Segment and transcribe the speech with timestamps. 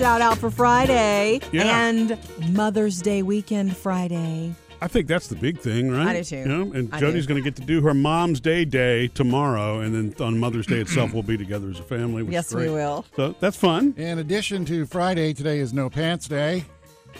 [0.00, 1.88] shout out for Friday Yeah.
[1.88, 2.18] and
[2.56, 4.54] Mother's Day weekend Friday.
[4.80, 6.08] I think that's the big thing, right?
[6.08, 6.36] I do too.
[6.38, 9.80] You know, and I Jody's going to get to do her Mom's Day day tomorrow,
[9.80, 12.22] and then on Mother's Day itself, we'll be together as a family.
[12.22, 12.68] Which Yes, is great.
[12.68, 13.04] we will.
[13.14, 13.92] So that's fun.
[13.98, 16.64] In addition to Friday, today is No Pants Day.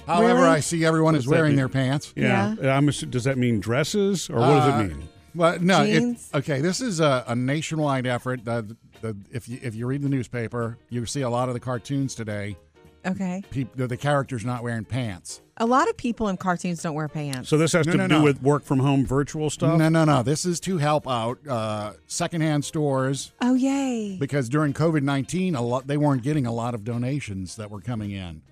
[0.06, 0.46] However, Really?
[0.48, 2.14] I see everyone is What's that wearing their pants.
[2.16, 2.54] Yeah.
[2.62, 5.08] I'm assu- does that mean dresses, or what does Uh, it mean?
[5.34, 5.82] Well, no.
[5.84, 8.42] it- okay, this is a, a nationwide effort.
[8.46, 11.60] The, the, if you if you read the newspaper, you see a lot of the
[11.60, 12.56] cartoons today.
[13.06, 13.42] Okay.
[13.50, 15.40] Peop, the, the characters not wearing pants.
[15.56, 17.48] A lot of people in cartoons don't wear pants.
[17.48, 18.24] So this has No, to no, do no.
[18.24, 19.78] with work from home virtual stuff.
[19.78, 20.22] No, no, no.
[20.22, 24.16] This is to help out uh, secondhand stores oh, yay.
[24.18, 27.80] because during COVID nineteen, a lot they weren't getting a lot of donations that were
[27.80, 28.42] coming in.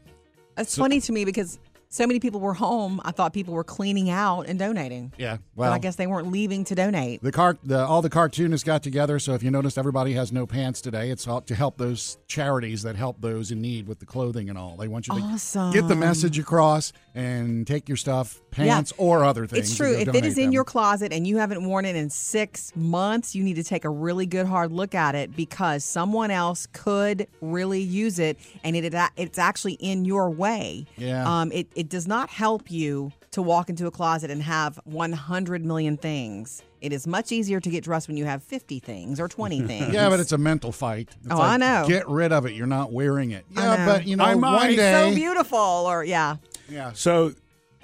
[0.57, 1.59] It's funny to me because
[1.91, 3.01] so many people were home.
[3.05, 5.13] I thought people were cleaning out and donating.
[5.17, 7.23] Yeah, but well, I guess they weren't leaving to donate.
[7.23, 9.19] The car, the, all the cartoonists got together.
[9.19, 11.11] So if you noticed, everybody has no pants today.
[11.11, 14.59] It's all to help those charities that help those in need with the clothing and
[14.59, 14.77] all.
[14.77, 15.73] They want you to Awesome.
[15.73, 19.69] get the message across and take your stuff, pants or other things.
[19.71, 19.93] It's true.
[19.93, 22.11] If it is it donate is in your closet and you haven't worn it in
[22.11, 26.31] six months, you need to take a really good hard look at it because someone
[26.31, 30.87] else could really use it, and it it's actually in your way.
[30.97, 31.25] Yeah.
[31.41, 31.51] Um.
[31.53, 35.97] It it does not help you to walk into a closet and have 100 million
[35.99, 36.63] things.
[36.81, 39.93] It is much easier to get dressed when you have 50 things or 20 things.
[39.93, 41.11] yeah, but it's a mental fight.
[41.25, 41.85] It's Oh, I know.
[41.87, 42.53] Get rid of it.
[42.55, 43.45] You're not wearing it.
[43.57, 43.93] I Yeah, know.
[43.93, 44.77] but you know, I one might.
[44.77, 44.93] day.
[45.11, 45.59] so beautiful.
[45.59, 46.37] Or yeah.
[46.69, 46.93] Yeah.
[46.95, 47.33] So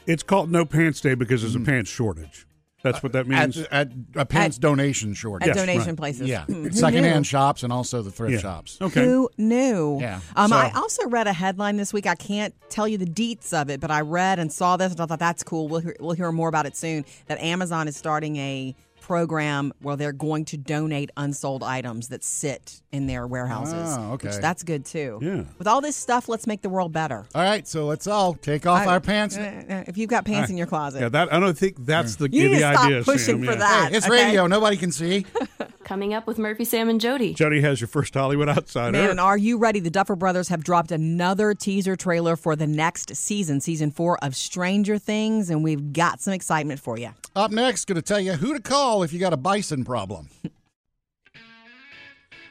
[0.07, 2.47] it's called No Pants Day because there's a pants shortage.
[2.83, 3.57] That's what that At, means.
[3.71, 5.49] at a pants donation shortage.
[5.49, 5.97] At Yes, donation right.
[5.97, 6.29] places.
[6.29, 7.25] yeah, Hmm, who secondhand knew?
[7.25, 8.41] shops and also the thrift Yeah.
[8.41, 8.77] shops.
[8.79, 9.03] okay.
[9.07, 9.97] Who knew?
[10.03, 10.21] Yeah.
[10.37, 12.07] Um, So- I also read a headline this week.
[12.07, 15.01] I can't tell you the deets of it, but I read and saw this and
[15.01, 15.67] I thought that's cool.
[15.67, 17.07] We'll hear, we'll hear more about it soon.
[17.27, 22.81] That Amazon is starting a program where they're going to donate unsold items that sit
[22.91, 23.75] in their warehouses.
[23.99, 24.29] Oh, okay.
[24.29, 25.19] Which that's good too.
[25.21, 25.45] Yeah.
[25.59, 27.27] With all this stuff, let's make the world better.
[27.35, 29.37] All right, so let's all take off I- our pants.
[29.37, 32.17] Uh, uh, If you've got pants in your closet, Yeah, that I don't think that's
[32.17, 33.03] the, you need the to stop idea.
[33.05, 33.57] pushing Sam, for yeah.
[33.59, 33.91] that.
[33.91, 34.25] Hey, it's okay?
[34.25, 34.47] radio.
[34.47, 35.27] Nobody can see.
[35.85, 37.35] Coming up with Murphy, Sam, and Jody.
[37.35, 38.93] Jody has your first Hollywood Outsider.
[38.93, 39.81] Man, and are you ready?
[39.81, 44.35] The Duffer Brothers have dropped another teaser trailer for the next season, season four of
[44.35, 47.11] Stranger Things, and we've got some excitement for you.
[47.37, 50.29] Up next, going to tell you who to call if you got a bison problem.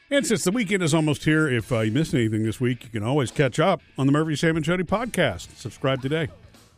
[0.09, 2.89] And since the weekend is almost here, if uh, you missed anything this week, you
[2.91, 5.55] can always catch up on the Murphy, Sam, and Jody podcast.
[5.55, 6.27] Subscribe today.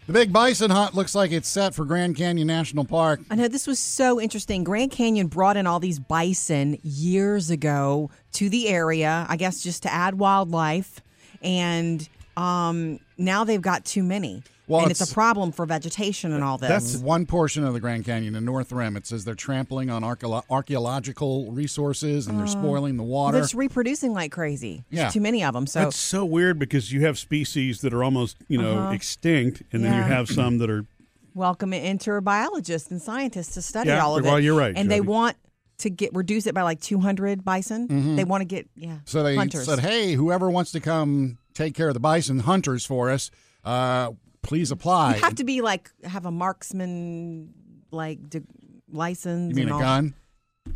[0.07, 3.21] The big bison hunt looks like it's set for Grand Canyon National Park.
[3.31, 4.63] I know this was so interesting.
[4.63, 9.81] Grand Canyon brought in all these bison years ago to the area, I guess just
[9.81, 11.01] to add wildlife,
[11.41, 12.07] and
[12.38, 14.43] um, now they've got too many.
[14.68, 16.70] Well, and it's, it's- a problem for vegetation and all this.
[16.70, 18.98] That's one portion of the Grand Canyon, the North Rim.
[18.98, 23.40] It says they're trampling on archeolo- archaeological resources and they're spoiling the water.
[23.40, 24.84] They're reproducing like crazy.
[24.90, 25.09] There's Yeah.
[25.09, 25.68] too many of them.
[25.68, 29.84] So That's so weird because you have species that are almost, you know, extinct, and
[29.84, 30.09] then you Uh-huh.
[30.14, 30.86] Have some that are.
[31.34, 34.44] welcome enter biologists and scientists to study Yeah, all of well, it.
[34.44, 35.36] you're right, And they want
[35.80, 38.16] to get reduce it by like 200 bison.
[38.16, 38.88] They want to get yeah.
[38.90, 38.97] Mm-hmm.
[39.06, 39.66] so they hunters.
[39.66, 43.30] said, hey, whoever wants to come take care of the bison hunters for us,
[43.66, 44.12] uh,
[44.45, 45.16] please apply.
[45.16, 47.53] you have to be like have a marksman
[47.91, 48.44] like de-
[48.91, 49.50] license.
[49.50, 50.13] You mean a all- gun?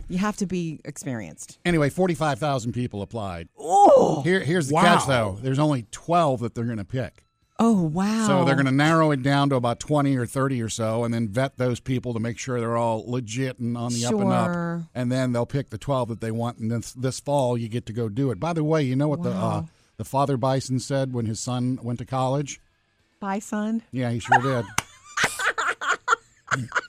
[0.07, 1.57] You have to be experienced.
[1.65, 3.49] Anyway, 45,000 people applied.
[3.57, 4.81] Oh, Here, here's the Wow.
[4.83, 5.39] catch, though.
[5.41, 7.25] There's only 12 that they're going to pick.
[7.61, 8.25] oh wow.
[8.27, 11.13] So they're going to narrow it down to about 20 or 30 or so and
[11.13, 14.21] then vet those people to make sure they're all legit and on the up and
[14.21, 14.75] Sure.
[14.77, 14.89] up.
[14.95, 16.59] And then they'll pick the 12 that they want.
[16.59, 18.39] And this, this fall, you get to go do it.
[18.39, 19.63] By the way, you know what the, uh,
[19.97, 22.61] the father bison said when his son went to college?
[23.19, 23.81] Bye, son.
[23.91, 24.65] Yeah, he sure did.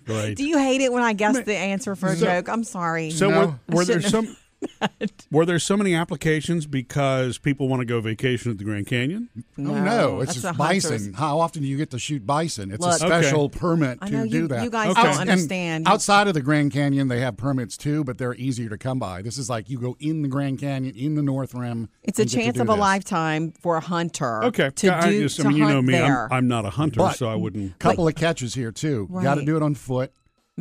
[0.06, 0.36] Great.
[0.36, 2.48] Do you hate it when I guess the answer for a joke?
[2.48, 3.10] I'm sorry.
[3.10, 3.40] So No.
[3.68, 4.36] were, were I there shouldn't some
[5.30, 9.28] were there so many applications because people want to go vacation at the Grand Canyon?
[9.58, 10.90] Oh, no, it's just bison.
[10.92, 11.18] hunters.
[11.18, 12.70] How often do you get to shoot bison?
[12.70, 14.64] It's a Look- special permit I to know do you- that.
[14.64, 15.02] you guys Okay.
[15.02, 15.88] don't And understand.
[15.88, 19.22] outside of the Grand Canyon, they have permits too, but they're easier to come by.
[19.22, 21.88] This is like you go in the Grand Canyon, in the North Rim.
[22.02, 24.44] It's a and get to chance do of a lifetime for a hunter.
[24.44, 25.98] Okay, To I, do just- I mean, you know me.
[25.98, 27.78] I'm, I'm not a hunter, But- so I wouldn't.
[27.78, 29.08] Couple of catches here too.
[29.22, 30.12] Got to do it on foot,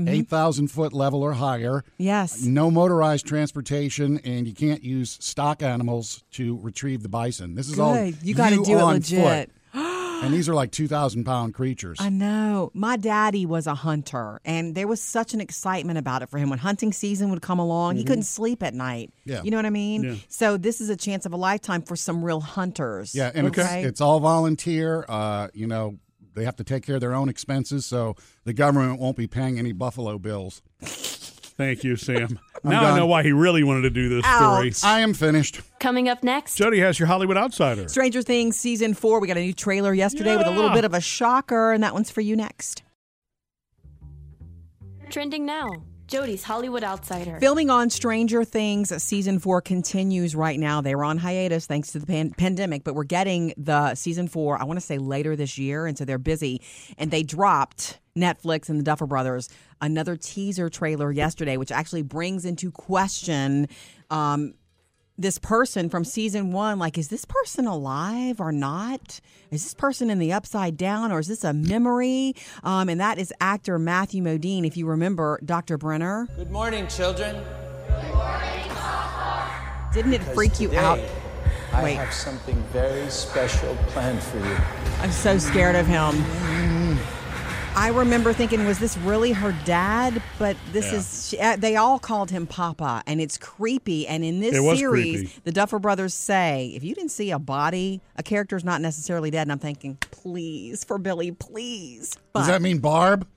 [0.07, 1.83] eight thousand foot level or higher.
[1.97, 2.43] yes.
[2.43, 7.55] No motorized transportation, and you can't use stock animals to retrieve the bison.
[7.55, 9.21] This is all You got to do it on legit.
[9.21, 9.55] foot.
[10.23, 11.97] and these are like two thousand pound creatures.
[12.01, 12.71] I know.
[12.73, 16.49] My daddy was a hunter, and there was such an excitement about it for him.
[16.49, 19.11] When hunting season would come along, he couldn't sleep at night.
[19.21, 19.29] Mm-hmm.
[19.29, 19.43] Yeah.
[19.43, 20.03] You know what I mean?
[20.03, 20.15] Yeah.
[20.27, 23.13] So this is a chance of a lifetime for some real hunters.
[23.13, 23.81] Yeah, and okay.
[23.81, 25.05] it's, it's all volunteer.
[25.07, 25.99] Uh, you know,
[26.39, 28.15] they have to take care of their own expenses, so
[28.45, 30.61] the government won't be paying any Buffalo bills.
[30.81, 32.39] Thank you, Sam.
[32.63, 34.73] now I know why he really wanted to do this story.
[34.83, 35.59] I am finished.
[35.79, 37.89] Coming up next, Jody has your Hollywood Outsider.
[37.89, 39.19] Stranger Things season four.
[39.19, 40.75] We got a new trailer yesterday with a little Yeah.
[40.75, 42.83] bit of a shocker, and that one's for you next.
[45.09, 45.67] trending now.
[46.09, 47.39] Jody's Hollywood Outsider.
[47.39, 50.81] Filming on Stranger Things season four continues right now.
[50.81, 54.59] They were on hiatus thanks to the pan- pandemic, but we're getting the season four,
[54.59, 55.85] I want to say later this year.
[55.85, 56.61] And so they're busy.
[56.97, 59.49] And they dropped Netflix and the Duffer Brothers
[59.81, 63.67] another teaser trailer yesterday, which actually brings into question
[64.09, 64.55] um,
[65.19, 69.19] this person from season one like is this person alive or not
[69.51, 72.33] is this person in the upside down or is this a memory
[72.63, 77.35] um, and that is actor matthew modine if you remember dr brenner Good morning, children.
[77.35, 79.91] Good morning Papa.
[79.93, 80.99] didn't it freak you out
[81.73, 81.95] I Wait.
[81.95, 84.55] have something very special planned for you.
[85.01, 86.15] i'm so scared of him
[87.75, 90.97] i remember thinking was this really her dad but this Yeah.
[90.97, 95.17] is she, uh, they all called him papa and it's creepy and in this series
[95.21, 95.33] creepy.
[95.43, 99.43] the duffer brothers say if you didn't see a body a character's not necessarily dead
[99.43, 103.27] and i'm thinking please for billy please but Does that mean Barb?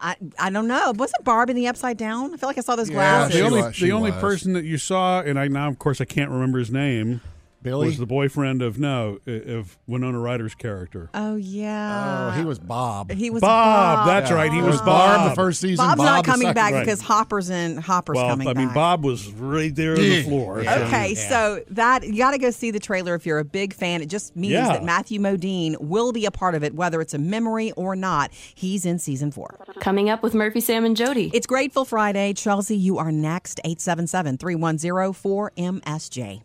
[0.00, 0.92] I, I don't know.
[0.94, 2.32] Wasn't Barb in the upside down?
[2.32, 3.32] I feel like I saw those Yeah, glasses.
[3.34, 6.00] she the only was- the only person that you saw, and I now of course
[6.00, 7.20] I can't remember his name,
[7.62, 7.86] Billy?
[7.88, 11.10] was the boyfriend of no of Winona Ryder's character.
[11.14, 12.32] oh yeah.
[12.34, 13.10] oh, he was Bob.
[13.10, 14.06] He was Bob, Bob.
[14.06, 14.52] that's right.
[14.52, 15.84] He was was Barb Bob the first season.
[15.84, 16.84] Bob's Bob not coming back Right.
[16.84, 18.74] because Hopper's in Hopper's Well, coming I mean, back.
[18.74, 20.22] Bob was right there on the Yeah.
[20.22, 20.62] floor.
[20.64, 23.72] so- Okay, so that you got to go see the trailer if you're a big
[23.74, 24.02] fan.
[24.02, 24.68] It just means Yeah.
[24.74, 28.30] that Matthew Modine will be a part of it, whether it's a memory or not.
[28.54, 29.58] He's in season four.
[29.80, 31.30] Coming up with Murphy, Sam, and Jody.
[31.34, 32.34] It's Grateful Friday.
[32.34, 33.58] Chelsea, you are next.
[33.64, 36.42] 877 310 4MSJ.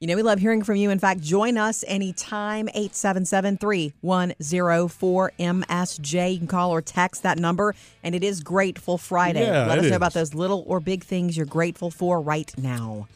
[0.00, 0.90] You know, we love hearing from you.
[0.90, 4.38] In fact, join us anytime, 877 310
[4.88, 6.32] 4MSJ.
[6.34, 7.74] You can call or text that number,
[8.04, 9.44] and it is Grateful Friday.
[9.44, 9.96] Yeah, Let it us know is.
[9.96, 13.08] about those little or big things you're grateful for right now.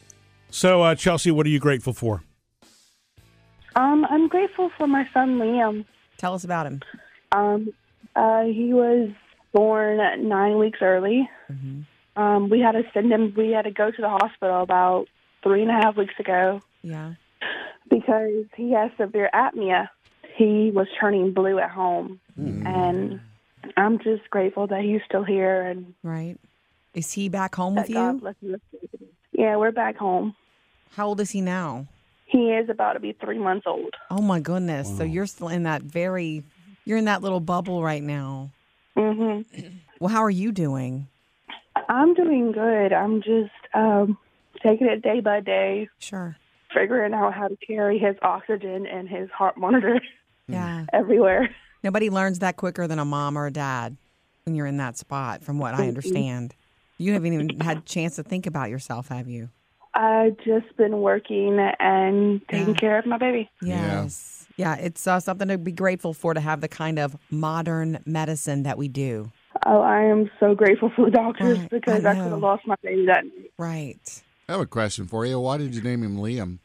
[0.49, 2.21] So, uh, Chelsea, what are you grateful for?
[3.77, 5.85] Um, I'm grateful for my son Liam.
[6.17, 6.81] Tell us about him.
[7.31, 7.73] Um,
[8.17, 9.09] uh, he was
[9.53, 11.29] born nine weeks early.
[12.17, 13.33] Um, we had to send him.
[13.37, 15.07] We had to go to the hospital about
[15.43, 17.13] three and a half weeks ago Yeah.
[17.89, 19.87] because he has severe apnea.
[20.35, 23.19] He was turning blue at home, and
[23.77, 26.37] I'm just grateful that he's still here and Right.
[26.93, 28.59] Is he back home with that you?
[29.31, 30.35] Yeah, we're back home.
[30.91, 31.87] How old is he now?
[32.25, 33.93] He is about to be three months old.
[34.11, 34.97] Oh my goodness.
[34.97, 36.43] So you're still in that very
[36.85, 38.49] you're in that little bubble right now.
[38.95, 39.41] hmm
[39.99, 41.07] Well, how are you doing?
[41.87, 42.91] I'm doing good.
[42.91, 44.17] I'm just um,
[44.61, 45.87] taking it day by day.
[45.99, 46.35] Sure.
[46.73, 49.99] Figuring out how to carry his oxygen and his heart monitor
[50.47, 50.85] Yeah.
[50.91, 51.49] everywhere.
[51.83, 53.97] Nobody learns that quicker than a mom or a dad
[54.45, 56.55] when you're in that spot, from what I understand.
[56.97, 59.49] You haven't even had a chance to think about yourself, have you?
[59.93, 62.79] I've just been working and taking Yeah.
[62.79, 63.49] care of my baby.
[63.61, 64.47] Yes.
[64.57, 68.63] Yeah, it's uh, something to be grateful for to have the kind of modern medicine
[68.63, 69.31] that we do.
[69.65, 72.65] Oh, I am so grateful for the doctors Right, because I I, could have lost
[72.67, 73.51] my baby that night.
[73.57, 74.22] Right.
[74.53, 75.39] I have a question for you.
[75.39, 76.59] Why did you name him Liam?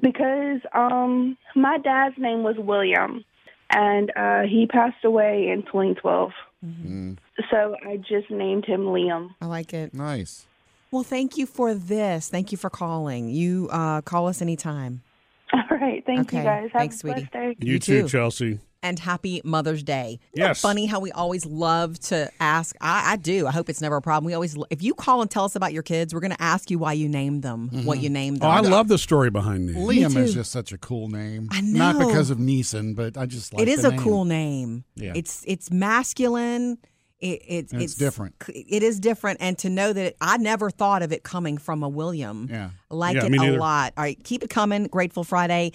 [0.00, 3.22] Because um, my dad's name was William,
[3.68, 6.30] and uh, he passed away in 2012.
[6.64, 7.18] Mm,
[7.50, 9.34] So I just named him Liam.
[9.42, 9.92] I like it.
[9.92, 10.46] nice.
[10.90, 12.30] Well, thank you for this.
[12.30, 13.28] Thank you for calling.
[13.28, 15.02] You uh, call us anytime.
[15.52, 16.62] All right, thank Okay, you guys.
[16.72, 17.30] Have thanks, a blessed sweetie.
[17.30, 17.56] day.
[17.60, 18.08] You, You too, too.
[18.08, 18.58] Chelsea.
[18.84, 20.20] And happy Mother's Day.
[20.34, 20.60] Isn't that Yes.
[20.60, 22.76] funny how we always love to ask.
[22.80, 23.46] I, I do.
[23.46, 24.26] I hope it's never a problem.
[24.26, 26.70] We always, if you call and tell us about your kids, we're going to ask
[26.70, 27.84] you why you named them, mm-hmm.
[27.86, 28.50] what you named Oh, them.
[28.50, 29.76] I love the story behind these.
[29.76, 30.20] Liam too.
[30.20, 31.48] is just such a cool name.
[31.50, 31.78] I know.
[31.92, 34.00] Not because of Neeson, but I just like it is the a name.
[34.00, 34.84] cool name.
[34.94, 35.12] Yeah.
[35.16, 36.78] It's it's masculine.
[37.24, 38.34] It, it, And it's different.
[38.48, 41.88] It is different, and to know that I never thought of it coming from a
[41.88, 42.48] William.
[42.50, 42.68] Yeah.
[42.90, 43.58] Like Yeah, it me a neither.
[43.58, 43.94] lot.
[43.96, 44.88] All right, keep it coming.
[44.88, 45.72] Grateful Friday,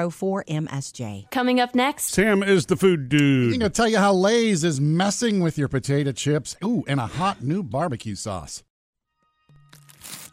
[0.00, 1.30] 877-310-4MSJ.
[1.30, 3.54] Coming up next, Sam is the food dude.
[3.54, 6.56] I'm going to tell you how Lay's is messing with your potato chips.
[6.64, 8.62] Ooh, and a hot new barbecue sauce.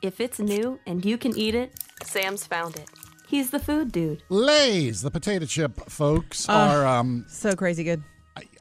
[0.01, 1.73] if it's new and you can eat it,
[2.03, 2.89] Sam's found it.
[3.27, 4.23] He's the food dude.
[4.29, 8.01] Lay's, the potato chip folks, are um, So crazy good.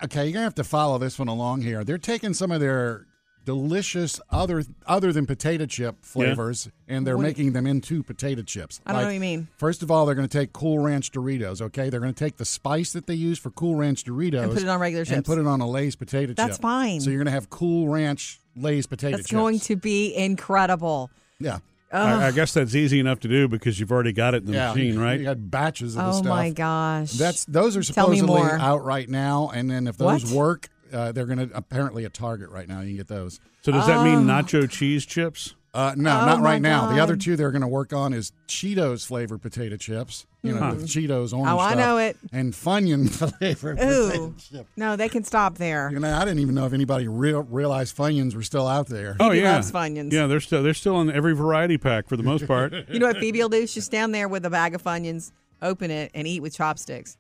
[0.05, 0.25] Okay.
[0.25, 1.85] You're gonna have to follow this one along here.
[1.85, 3.07] They're taking some of their
[3.45, 8.81] delicious other other than potato chip flavors, and they're What making them into potato chips.
[8.85, 9.49] I don't know what you mean.
[9.57, 11.63] First of all, they're going to take Cool Ranch Doritos.
[11.63, 14.53] Okay, they're going to take the spice that they use for Cool Ranch Doritos And
[14.53, 16.37] put it on regular chips and put it on a Lay's potato chip.
[16.37, 17.01] That's fine.
[17.01, 19.39] So you're going to have Cool Ranch Lay's potato That's chips.
[19.39, 21.11] going to be incredible.
[21.39, 21.59] yeah.
[21.93, 24.53] I, I guess that's easy enough to do because you've already got it in the
[24.55, 25.19] yeah, machine, right?
[25.19, 26.27] You got batches of the stuff.
[26.27, 27.13] Oh my gosh.
[27.13, 30.33] That's those are supposedly out right now, and then if those What?
[30.33, 32.81] work, Uh, they're going to apparently at Target right now.
[32.81, 33.41] You can get those.
[33.63, 35.55] So does that mean nacho cheese chips?
[35.77, 36.87] Uh, no, Oh, not my right now.
[36.93, 40.27] The other two they're going to work on is Cheetos flavored potato chips.
[40.43, 41.49] You know, with Cheetos orange.
[41.51, 42.17] Oh, I stuff, know it.
[42.33, 44.07] And Funyun flavored Ooh.
[44.07, 44.71] potato chips.
[44.77, 45.91] No, they can stop there.
[45.93, 49.17] You know, I didn't even know if anybody real, realized Funyuns were still out there.
[49.21, 50.13] Oh He yeah, loves Funyuns.
[50.13, 52.73] Yeah, they're still they're still in every variety pack for the most part.
[52.89, 53.67] You know what Phoebe will do?
[53.67, 57.17] She'll stand there with a bag of Funyuns, open it, and eat with chopsticks.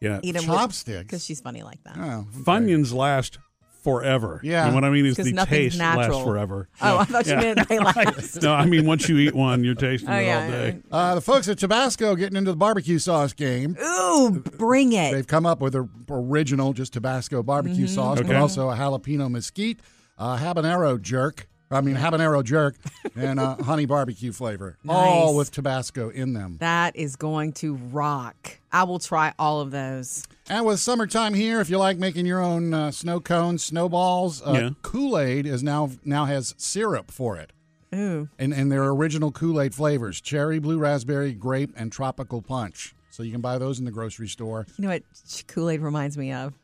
[0.00, 1.02] Yeah, Eat them Chopsticks.
[1.04, 1.96] because she's funny like that.
[1.96, 3.38] Oh, Funyuns last
[3.82, 4.40] forever.
[4.42, 4.64] Yeah.
[4.66, 6.08] and what I mean is the taste natural.
[6.18, 6.68] lasts forever.
[6.80, 8.40] Oh, I thought you meant they last.
[8.42, 10.44] no, I mean once you eat one, you're tasting Oh, it yeah.
[10.44, 10.78] all day.
[10.90, 13.76] Uh, the folks at Tabasco getting into the barbecue sauce game.
[13.82, 15.12] Ooh, bring it.
[15.12, 17.94] They've come up with an original just Tabasco barbecue Mm-hmm.
[17.94, 19.80] sauce, but also a jalapeno mesquite,
[20.18, 21.48] uh, habanero jerk.
[21.70, 22.76] I mean habanero jerk
[23.16, 26.58] and uh, honey barbecue flavor, all with Tabasco in them.
[26.60, 28.58] That is going to rock.
[28.72, 30.24] I will try all of those.
[30.48, 34.52] And with summertime here, if you like making your own uh, snow cones, snowballs, uh,
[34.52, 34.70] Yeah.
[34.82, 37.52] Kool Aid is now now has syrup for it.
[37.94, 38.28] Ooh.
[38.38, 42.94] And, and their original Kool Aid flavors cherry, blue raspberry, grape, and tropical punch.
[43.10, 44.66] So you can buy those in the grocery store.
[44.78, 45.02] You know what
[45.46, 46.54] Kool Aid reminds me of?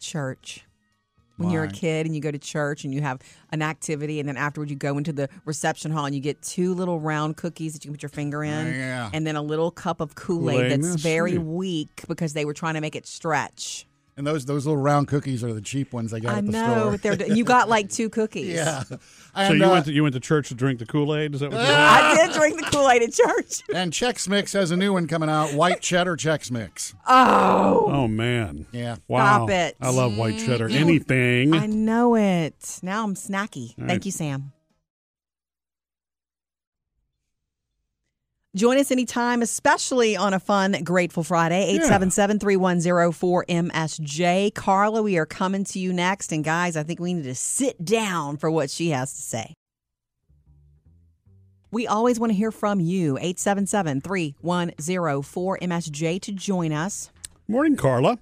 [0.00, 0.64] Church.
[1.40, 3.18] When you're a kid and you go to church and you have
[3.50, 6.74] an activity, and then afterward you go into the reception hall and you get two
[6.74, 9.10] little round cookies that you can put your finger in, Yeah.
[9.12, 11.42] and then a little cup of Kool Aid Kool-Aid, that's that's very sweet.
[11.44, 13.86] weak because they were trying to make it stretch.
[14.16, 16.52] And those those little round cookies are the cheap ones they got I at the
[16.52, 17.16] know, store.
[17.16, 18.48] they're you got like two cookies.
[18.48, 18.82] yeah.
[18.82, 21.34] So you uh, went to you went to church to drink the Kool Aid?
[21.34, 21.74] Is that what you did?
[21.74, 23.62] I did drink the Kool Aid at church.
[23.74, 26.94] and Chex Mix has a new one coming out, white cheddar Chex Mix.
[27.08, 28.66] Oh, Oh man!
[28.72, 28.96] Yeah.
[29.08, 29.76] Wow, Stop it.
[29.80, 30.68] I love white cheddar.
[30.68, 31.54] Anything.
[31.54, 32.80] I know it.
[32.82, 33.70] Now I'm snacky.
[33.70, 34.04] All Thank right.
[34.06, 34.52] you, Sam.
[38.56, 41.68] Join us anytime, especially on a fun Grateful Friday.
[41.74, 44.54] 877 310 4MSJ.
[44.54, 46.32] Carla, we are coming to you next.
[46.32, 49.54] And guys, I think we need to sit down for what she has to say.
[51.70, 53.16] We always want to hear from you.
[53.18, 57.10] 877 310 4MSJ to join us.
[57.46, 58.18] Morning, Carla.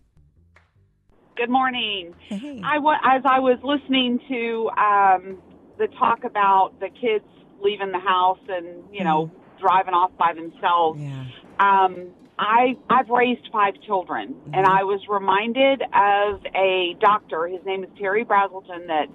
[1.38, 2.14] Good morning.
[2.18, 2.60] Hey.
[2.62, 5.38] I wa- as I was listening to um,
[5.78, 7.24] the talk about the kids
[7.62, 11.24] leaving the house and you know driving off by themselves, Yeah.
[11.60, 17.46] um, I I've raised five children, and I was reminded of a doctor.
[17.48, 19.06] His name is Berry Brazelton that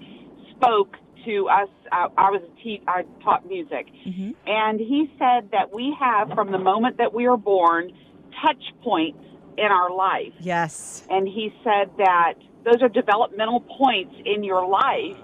[0.52, 1.70] spoke to us.
[1.92, 3.88] Uh, I was a te- I taught music,
[4.46, 7.92] and he said that we have from the moment that we are born
[8.46, 9.20] touch points
[9.58, 11.06] in our life Yes.
[11.12, 12.34] and he said that
[12.66, 15.16] those are developmental points in your life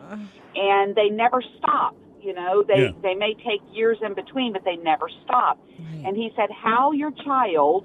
[0.55, 1.95] and they never stop
[2.29, 2.91] you know they Yeah.
[3.01, 6.03] they may take years in between but they never stop Right.
[6.05, 7.81] and he said how your child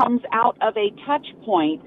[0.00, 1.80] comes out of a touch point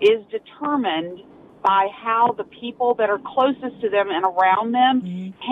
[0.00, 1.16] is determined
[1.62, 4.96] by how the people that are closest to them and around them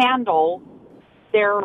[0.00, 0.60] handle
[1.32, 1.60] their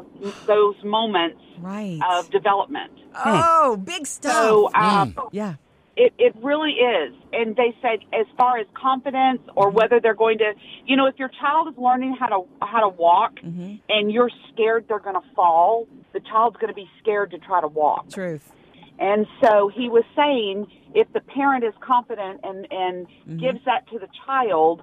[0.46, 2.00] those moments Right.
[2.12, 2.92] of development
[3.26, 4.34] oh, big stuff.
[4.34, 5.56] so um, yeah.
[5.98, 7.14] It, it really is.
[7.34, 9.78] And they said as far as confidence or Mm-hmm.
[9.78, 10.54] whether they're going to,
[10.86, 13.76] you know, if your child is learning how to how to walk Mm-hmm.
[13.90, 17.62] and you're scared they're going to fall, the child's going to be scared to try
[17.62, 18.10] to walk.
[18.10, 18.52] Truth.
[19.00, 23.40] And so he was saying if the parent is confident and and Mm-hmm.
[23.40, 24.82] gives that to the child,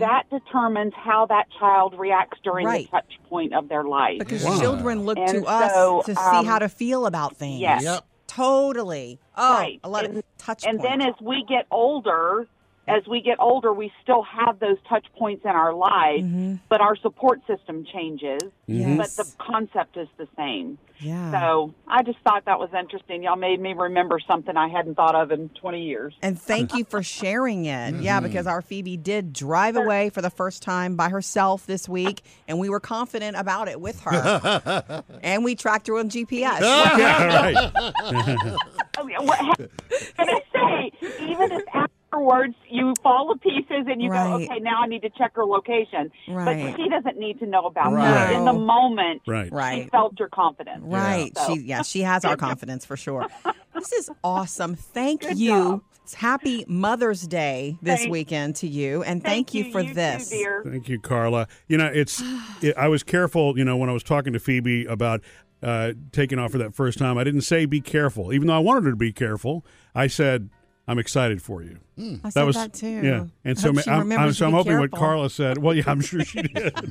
[0.00, 2.86] that determines how that child reacts during Right.
[2.86, 4.18] the touch point of their life.
[4.18, 4.60] Because Wow.
[4.60, 7.60] children look And to us so, to see um, how to feel about things.
[7.60, 7.82] Yes.
[7.82, 8.04] Yep.
[8.36, 9.18] Totally.
[9.34, 9.80] Oh, Right.
[9.82, 12.46] a lot and, of touch And then as we get older,
[12.88, 16.24] as we get older, we still have those touch points in our life,
[16.68, 18.40] but our support system changes.
[18.66, 19.16] Yes.
[19.16, 20.78] But the concept is the same.
[21.00, 21.30] yeah.
[21.32, 23.22] So I just thought that was interesting.
[23.22, 26.14] Y'all made me remember something I hadn't thought of in 20 years.
[26.22, 27.94] and thank you for sharing it.
[28.06, 28.26] Yeah, Mm-hmm.
[28.28, 32.58] because our Phoebe did drive away for the first time by herself this week, and
[32.58, 35.04] we were confident about it with her.
[35.22, 36.60] and we tracked her on GPS.
[36.60, 37.72] yeah, right.
[38.98, 39.58] Oh, what
[40.16, 41.08] can I say?
[41.26, 41.62] Even if
[42.16, 44.46] afterwards you fall to pieces and you Right.
[44.46, 46.10] go, okay, now I need to check her location.
[46.28, 46.70] Right.
[46.72, 48.04] But she doesn't need to know about Right.
[48.10, 48.32] that.
[48.34, 49.50] In the moment, Right.
[49.52, 49.84] Right.
[49.84, 50.82] she felt your confidence.
[50.82, 51.36] Right.
[51.36, 53.26] So- She yeah, she has our confidence for sure.
[53.74, 54.74] This is awesome.
[54.74, 55.48] Thank Good you.
[55.50, 55.80] job.
[56.16, 60.30] Happy Mother's Day this Thank- weekend to you and thank, you for too, this.
[60.30, 60.62] dear.
[60.64, 61.48] Thank you, Carla.
[61.66, 62.22] You know, it's.
[62.62, 63.58] It, I was careful.
[63.58, 65.20] You know, when I was talking to Phoebe about
[65.64, 68.60] uh, taking off for that first time, I didn't say be careful, even though I
[68.60, 69.64] wanted her to be careful.
[69.96, 70.48] I said
[70.88, 71.78] I'm excited for you.
[71.96, 72.16] Hmm.
[72.22, 72.86] I said that, too.
[72.86, 74.92] Yeah, and I so hope ma- she I'm, I'm, so I'm be hoping what.
[74.92, 75.58] Carla said.
[75.58, 76.72] Well, yeah, I'm sure she did.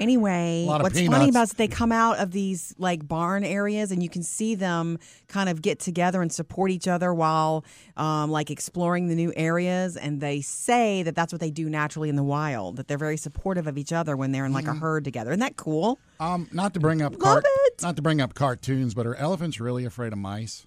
[0.00, 3.06] Anyway, A lot of what's funny about it is they come out of these like
[3.06, 7.12] barn areas and you can see them kind of get together and support each other
[7.14, 7.64] while
[7.96, 9.96] um, like exploring the new areas.
[9.96, 13.16] And they say that that's what they do naturally in the wild, that they're very
[13.16, 15.30] supportive of each other when they're in like a herd together.
[15.30, 15.98] Isn't that cool?
[16.18, 17.82] Um, not to bring up Love it.
[17.82, 20.66] not to bring up cartoons, but are elephants really afraid of mice?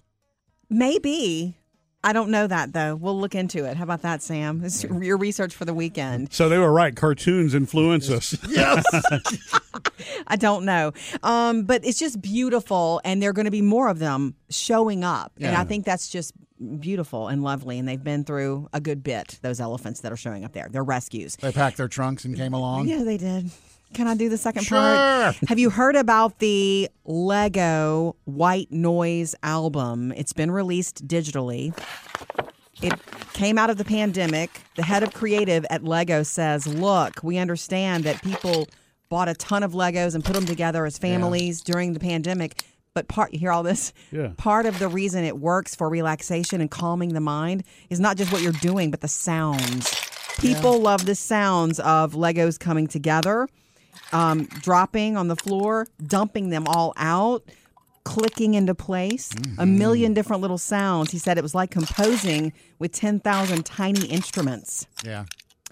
[0.70, 1.58] Maybe.
[2.06, 2.94] I don't know that though.
[2.94, 3.76] We'll look into it.
[3.76, 4.62] How about that, Sam?
[4.64, 6.32] It's your research for the weekend.
[6.32, 6.94] So they were right.
[6.94, 8.36] Cartoons influence us.
[8.48, 8.84] Yes.
[10.28, 10.92] I don't know.
[11.22, 15.04] Um, but it's just beautiful, and there are going to be more of them showing
[15.04, 15.32] up.
[15.36, 15.60] And Yeah.
[15.60, 16.32] I think that's just
[16.80, 17.78] beautiful and lovely.
[17.78, 20.68] And they've been through a good bit, those elephants that are showing up there.
[20.70, 21.36] They're rescues.
[21.36, 22.88] they packed their trunks and came along.
[22.88, 23.50] Yeah, they did.
[23.94, 24.78] Can I do the second Sure.
[24.78, 25.36] part?
[25.48, 30.12] Have you heard about the Lego White Noise album?
[30.16, 31.76] It's been released digitally.
[32.82, 32.92] It
[33.32, 34.60] came out of the pandemic.
[34.74, 38.68] The head of creative at Lego says, Look, we understand that people
[39.08, 42.62] bought a ton of Legos and put them together as families during the pandemic.
[42.92, 43.92] But part, you hear all this?
[44.10, 44.30] Yeah.
[44.36, 48.32] Part of the reason it works for relaxation and calming the mind is not just
[48.32, 49.94] what you're doing, but the sounds.
[50.38, 53.48] People love the sounds of Legos coming together,
[54.12, 57.44] um, dropping on the floor, dumping them all out,
[58.04, 61.10] clicking into place, a million different little sounds.
[61.10, 64.86] He said it was like composing with 10,000 tiny instruments.
[65.04, 65.24] Yeah.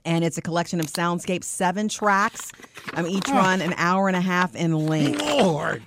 [0.07, 2.53] And it's a collection of soundscapes, seven tracks,
[2.93, 5.23] um, each run an hour and a half in length.
[5.23, 5.83] Lord.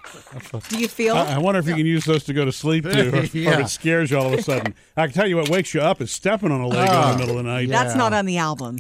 [0.70, 1.16] Do you feel?
[1.16, 3.24] I, I wonder if you can use those to go to sleep too, or, or
[3.24, 4.74] if it scares you all of a sudden.
[4.96, 7.18] I can tell you what wakes you up is stepping on a Lego in the
[7.20, 7.68] middle of the night.
[7.68, 7.84] yeah.
[7.84, 8.80] That's not on the album.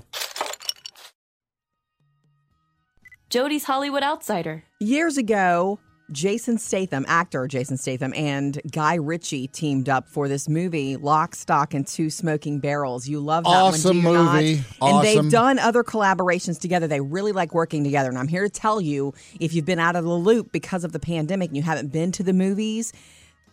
[3.38, 4.63] Jody's Hollywood Outsider.
[4.80, 5.78] Years ago,
[6.12, 11.76] Jason Statham, actor Jason Statham, and Guy Ritchie teamed up for this movie, Lock, Stock,
[11.76, 13.08] and Two Smoking Barrels.
[13.08, 14.34] You love that Awesome one, do you not?
[14.34, 14.63] movie.
[14.82, 16.88] And they've done other collaborations together.
[16.88, 18.10] They really like working together.
[18.10, 20.91] And I'm here to tell you if you've been out of the loop because of
[20.91, 22.91] the pandemic and you haven't been to the movies,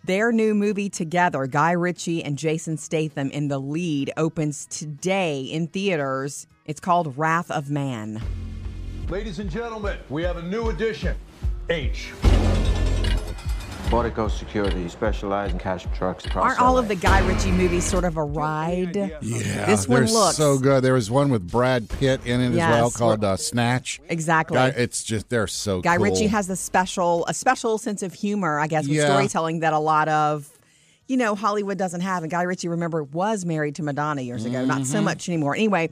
[0.05, 5.66] their new movie together, Guy Ritchie and Jason Statham in the lead, opens today in
[5.66, 6.47] theaters.
[6.64, 8.23] It's called Wrath of Man.
[9.09, 11.14] Ladies and gentlemen, we have a new addition.
[11.69, 12.12] H.
[13.88, 16.81] Fortico Security specialize in cash trucks across Aren't all LA.
[16.81, 18.97] of the Guy Ritchie movies sort of a ride?
[18.97, 19.67] Yeah.
[19.67, 20.83] This one looks- so good.
[20.83, 24.01] There was one with Brad Pitt in it as well called uh, Snatch.
[24.09, 24.57] Exactly.
[24.57, 26.07] Guy, it's just they're so Guy cool.
[26.07, 29.07] Ritchie has the special a special sense of humor, I guess, with Yeah.
[29.07, 30.49] storytelling that a lot of
[31.07, 32.23] you know Hollywood doesn't have.
[32.25, 34.64] And Guy Ritchie, remember, was married to Madonna years ago.
[34.64, 34.85] Not Mm-hmm.
[34.85, 35.55] so much anymore.
[35.55, 35.90] Anyway,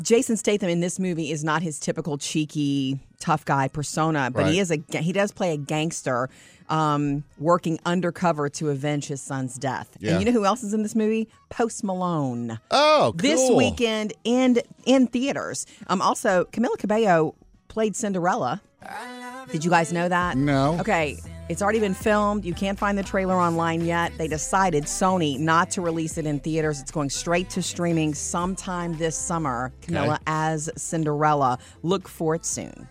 [0.00, 4.58] Jason Statham in this movie is not his typical cheeky tough guy persona, but he
[4.58, 6.28] is a he does play a gangster
[6.68, 9.96] um, working undercover to avenge his son's death.
[10.00, 10.12] Yeah.
[10.12, 11.28] And you know who else is in this movie?
[11.48, 12.58] Post Malone.
[12.70, 13.12] Oh, cool.
[13.12, 15.66] this weekend in in theaters.
[15.86, 17.34] Um, also, Camila Cabello
[17.68, 18.60] played Cinderella.
[19.50, 20.36] Did you guys know that?
[20.36, 20.78] No.
[20.80, 22.44] Okay, it's already been filmed.
[22.44, 24.12] You can't find the trailer online yet.
[24.16, 26.80] They decided Sony not to release it in theaters.
[26.80, 29.72] It's going straight to streaming sometime this summer.
[29.82, 30.22] Camila Okay.
[30.26, 31.58] as Cinderella.
[31.82, 32.88] Look for it soon.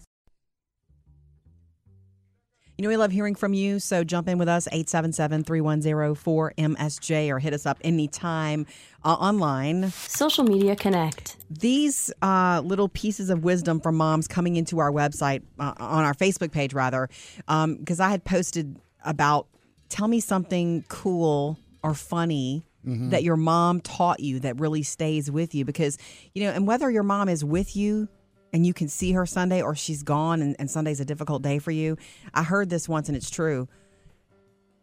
[2.83, 7.53] You know, we love hearing from you, so jump in with us, 877-310-4MSJ, or hit
[7.53, 8.65] us up anytime
[9.05, 9.89] uh, online.
[9.91, 11.37] Social Media Connect.
[11.49, 16.13] These uh, little pieces of wisdom from moms coming into our website, uh, on our
[16.13, 17.07] Facebook page, rather,
[17.47, 19.47] because I had posted about
[19.87, 25.55] tell me something cool or funny that your mom taught you that really stays with
[25.55, 25.63] you.
[25.63, 25.97] Because,
[26.33, 28.09] you know, and whether your mom is with you
[28.53, 31.59] and you can see her Sunday or she's gone and, and Sunday's a difficult day
[31.59, 31.97] for you,
[32.33, 33.67] I heard this once and it's true.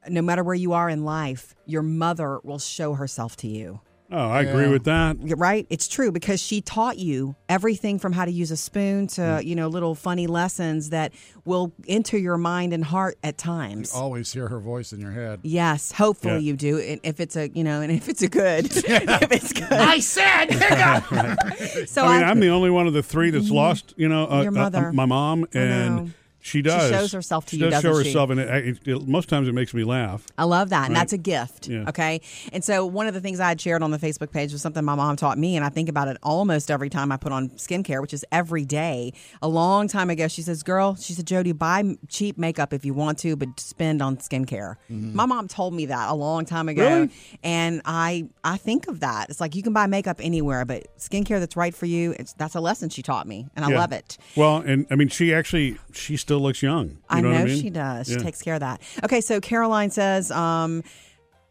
[0.08, 3.80] No matter where you are in life, your mother will show herself to you.
[4.12, 5.16] Oh, I agree with that.
[5.20, 9.20] Right it's true because she taught you everything from how to use a spoon to
[9.20, 9.44] Mm.
[9.44, 11.12] you know little funny lessons that
[11.44, 15.12] will enter your mind and heart at times You Always hear her voice in your
[15.12, 15.40] head.
[15.42, 16.38] yes hopefully Yeah.
[16.40, 19.52] you do and if it's a you know and if it's a good if it's
[19.52, 20.48] good I said,
[21.88, 24.42] so I mean, I'm the only one of the three that's lost, you know, uh,
[24.42, 24.92] Your uh, mother.
[24.92, 26.10] my mom, know.
[26.50, 26.88] She does.
[26.88, 28.08] She shows herself to she you, does show she?
[28.08, 30.26] herself, and it, it, it- most times it makes me laugh.
[30.36, 30.86] I love that.
[30.86, 31.68] And that's a gift.
[31.68, 31.88] Yeah.
[31.88, 32.20] Okay.
[32.52, 34.84] And so one of the things I had shared on the Facebook page was something
[34.84, 35.56] my mom taught me.
[35.56, 38.64] And I think about it almost every time I put on skincare, which is every
[38.64, 39.12] day.
[39.42, 42.94] A long time ago, she says, Girl, she said, Jody, buy cheap makeup if you
[42.94, 44.76] want to, but spend on skincare.
[44.90, 45.14] Mm-hmm.
[45.14, 46.82] My mom told me that a long time ago.
[46.82, 47.10] Really?
[47.44, 49.30] And I I think of that.
[49.30, 52.54] It's like you can buy makeup anywhere, but skincare that's right for you, it's that's
[52.56, 53.46] a lesson she taught me.
[53.54, 53.78] And I Yeah.
[53.78, 54.18] love it.
[54.36, 56.88] Well, and I mean, she actually she still looks young.
[56.90, 57.62] You I know, know, what I mean?
[57.62, 58.08] she does.
[58.08, 58.80] She takes care of that.
[59.04, 60.82] Okay, so Caroline says, um,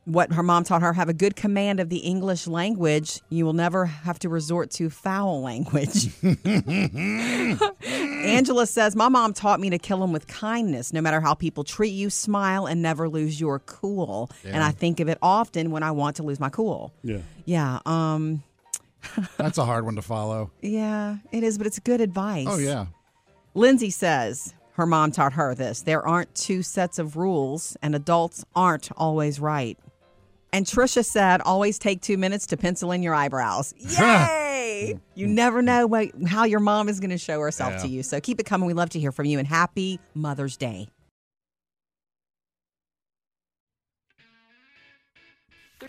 [0.06, 3.22] what her mom taught her have a good command of the English language.
[3.30, 6.10] You will never have to resort to foul language.
[7.84, 10.94] Angela says, My mom taught me to kill them with kindness.
[10.94, 14.32] No matter how people treat you, smile and never lose your cool.
[14.44, 16.94] And I think of it often when I want to lose my cool.
[17.04, 17.20] Yeah.
[17.46, 17.80] Yeah.
[17.86, 18.44] Um,
[19.38, 20.52] That's a hard one to follow.
[20.62, 22.48] yeah, it is, but it's good advice.
[22.50, 22.88] Oh yeah.
[23.54, 28.44] Lindsay says her mom taught her this there aren't two sets of rules, and adults
[28.56, 29.78] aren't always right.
[30.52, 33.74] And Trisha said, always take two minutes to pencil in your eyebrows.
[34.00, 34.98] Yay!
[35.14, 37.82] you never know what, how your mom is going to show herself Yeah.
[37.84, 38.02] to you.
[38.04, 38.66] So keep it coming.
[38.66, 40.88] We love to hear from you, and happy Mother's Day.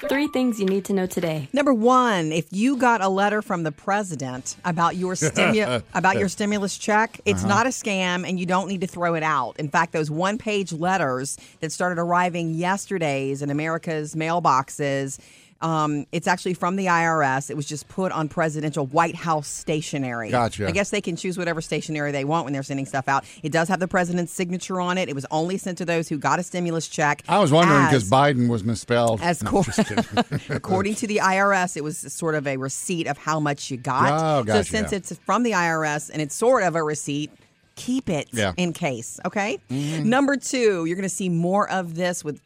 [0.08, 1.48] Three things you need to know today.
[1.52, 6.28] Number one, if you got a letter from the president about your stimu- about your
[6.28, 7.54] stimulus check, it's uh-huh.
[7.54, 9.58] not a scam, and you don't need to throw it out.
[9.58, 15.18] In fact, those one page letters that started arriving yesterday's in America's mailboxes.
[15.62, 17.50] Um, it's actually from the IRS.
[17.50, 20.30] It was just put on presidential White House stationery.
[20.30, 20.66] Gotcha.
[20.66, 23.24] I guess they can choose whatever stationery they want when they're sending stuff out.
[23.42, 25.08] It does have the president's signature on it.
[25.08, 27.22] It was only sent to those who got a stimulus check.
[27.28, 29.20] I was wondering because Biden was misspelled.
[29.20, 29.62] as No,
[30.48, 34.12] according to the IRS, it was sort of a receipt of how much you got.
[34.12, 34.64] Oh, gotcha.
[34.64, 34.98] so since yeah.
[34.98, 37.30] it's from the IRS and it's sort of a receipt,
[37.76, 38.50] keep it Yeah.
[38.50, 38.60] Mm-hmm.
[38.60, 39.20] in case.
[39.24, 39.58] Okay.
[39.68, 42.40] Number two, you're going to see more of this with.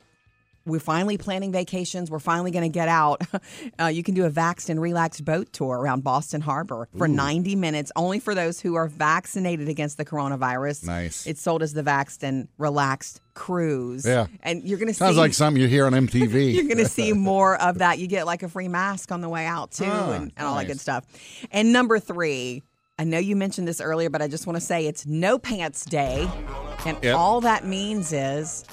[0.67, 2.11] We're finally planning vacations.
[2.11, 3.23] We're finally going to get out.
[3.81, 7.57] Uh, you can do a vaxxed and relaxed boat tour around Boston Harbor for 90
[7.57, 10.85] minutes, only for those who are vaccinated against the coronavirus.
[10.87, 11.27] Nice.
[11.27, 14.07] It's sold as the vaxxed and relaxed cruise.
[14.07, 14.27] Yeah.
[14.43, 14.99] And you're going to see.
[14.99, 16.55] Sounds like something you hear on MTV.
[16.55, 17.99] You're going to see more of that.
[17.99, 20.57] You get like a free mask on the way out too, Ah, and, and all
[20.57, 21.05] that good stuff.
[21.51, 22.63] And number three,
[22.99, 25.85] I know you mentioned this earlier, but I just want to say it's No Pants
[25.85, 26.29] Day,
[26.87, 27.17] and Yep.
[27.17, 28.65] all that means is.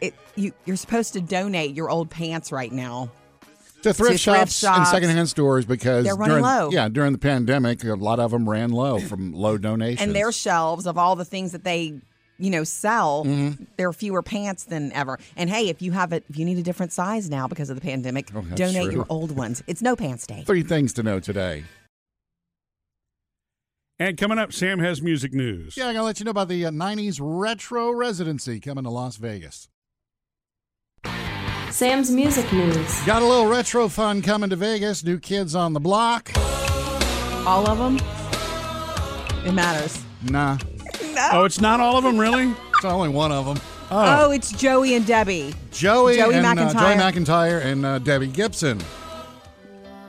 [0.00, 3.10] It, you, you're supposed to donate your old pants right now.
[3.82, 4.78] to thrift, to shops, thrift shops.
[4.78, 6.70] and secondhand stores because They're running during, low.
[6.70, 10.00] Yeah, during the pandemic, a lot of them ran low from low donations.
[10.02, 12.00] And their shelves of all the things that they,
[12.38, 13.64] you know, sell, Mm-hmm.
[13.76, 15.18] there are fewer pants than ever.
[15.36, 17.76] And hey, if you have it, if you need a different size now because of
[17.76, 18.92] the pandemic, Oh, donate true.
[18.94, 19.62] your old ones.
[19.66, 20.42] It's No Pants Day.
[20.46, 21.64] three things to know today.
[23.98, 25.76] And coming up, Sam has music news.
[25.76, 29.16] Yeah, I'm gonna let you know about the uh, '90s retro residency coming to Las
[29.16, 29.68] Vegas.
[31.70, 33.02] Sam's Music News.
[33.04, 35.04] Got a little retro fun coming to Vegas.
[35.04, 36.30] New kids on the block.
[37.46, 37.96] All of them?
[39.46, 40.02] It matters.
[40.30, 40.58] Nah,
[41.32, 42.54] Oh, it's not all of them, really?
[42.74, 43.58] it's only one of them.
[43.90, 45.54] Oh, it's Joey and Debbie.
[45.72, 48.80] Joey, Joey and, uh, Joey McIntyre and uh, Debbie Gibson.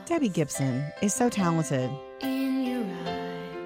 [0.06, 1.90] Debbie Gibson is so talented.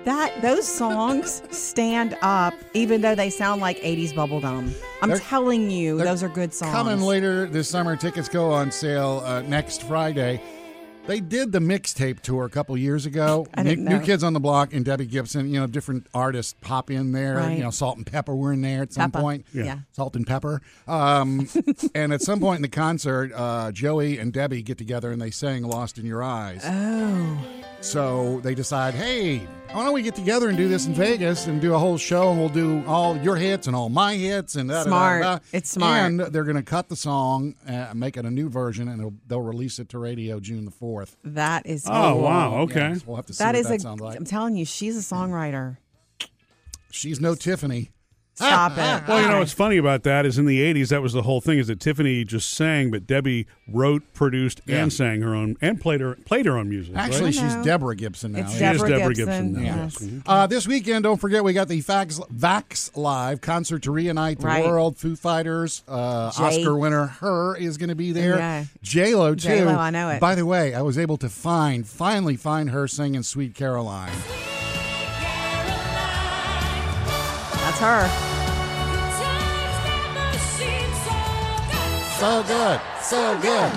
[0.09, 4.73] That those songs stand up, even though they sound like '80s bubblegum.
[5.03, 6.73] I'm They're- telling you, those are good songs.
[6.73, 10.41] Coming later this summer, tickets go on sale uh, next Friday.
[11.07, 13.47] They did the mixtape tour a couple years ago.
[13.55, 14.05] I New, didn't New know.
[14.05, 15.49] Kids on the Block and Debbie Gibson.
[15.53, 17.37] You know, different artists pop in there.
[17.37, 17.59] Right.
[17.59, 19.23] You know, Salt-N-Pepa were in there at some Peppa.
[19.23, 19.47] point.
[19.55, 19.65] Yeah.
[19.65, 19.79] Yeah.
[19.93, 20.61] Salt-N-Pepa.
[20.87, 21.49] Um,
[21.95, 25.31] and at some point in the concert, uh, Joey and Debbie get together and they
[25.31, 27.39] sang "Lost in Your Eyes." Oh,
[27.81, 29.39] So they decide, hey,
[29.73, 32.31] why don't we get together and do this in Vegas and do a whole show
[32.31, 35.23] and we'll do all your hits and all my hits and da, da, da, Smart.
[35.23, 35.39] da.
[35.53, 36.01] It's smart.
[36.07, 39.15] And they're going to cut the song, uh, make it a new version, and they'll,
[39.27, 41.17] they'll release it to radio June the fourth.
[41.23, 41.87] that is.
[41.87, 42.23] Oh, cool.
[42.23, 42.55] wow.
[42.63, 42.81] Okay.
[42.81, 43.81] Yeah, so we'll have to see That what is that a.
[43.81, 44.17] sounds like.
[44.17, 45.77] I'm telling you, she's a songwriter.
[46.91, 47.91] She's no Tiffany.
[48.39, 49.09] Stop it.
[49.09, 51.41] Well, you know what's funny about that is in the '80s that was the whole
[51.41, 54.83] thing is that Tiffany just sang, but Debbie wrote, produced, Yeah.
[54.83, 56.95] and sang her own and played her played her own music.
[56.97, 57.35] Actually, right?
[57.35, 57.65] she's know.
[57.65, 58.41] Deborah Gibson now.
[58.41, 58.73] It's She yeah.
[58.73, 59.65] is Deborah Deborah Gibson, Gibson.
[59.65, 59.99] now, yes.
[60.01, 60.23] yes.
[60.27, 64.47] Uh, this weekend, don't forget, we got the Vax, Vax Live concert to reunite the
[64.47, 64.65] Right.
[64.65, 64.97] world.
[64.97, 67.57] Foo Fighters, uh, Jay- Oscar winner H.E.R.
[67.57, 68.37] is going to be there.
[68.39, 68.65] Yeah.
[68.83, 69.49] J Lo too.
[69.49, 70.21] J-Lo, I know it.
[70.21, 74.13] By the way, I was able to find, finally find her singing "Sweet Caroline."
[77.69, 78.09] That's her.
[82.19, 83.73] So good, so good.